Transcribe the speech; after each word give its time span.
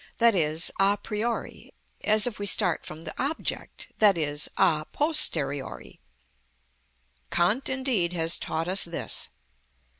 _,a 0.79 0.97
priori, 0.97 1.75
as 2.03 2.25
if 2.25 2.39
we 2.39 2.45
start 2.47 2.83
from 2.83 3.01
the 3.01 3.13
object, 3.21 3.89
i.e., 4.01 4.35
a 4.57 4.83
posteriori. 4.85 5.99
Kant 7.29 7.69
indeed 7.69 8.11
has 8.13 8.39
taught 8.39 8.67
us 8.67 8.83
this. 8.83 9.29